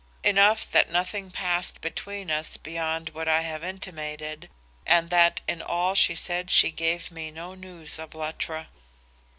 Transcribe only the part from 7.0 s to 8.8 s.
me no news of Luttra.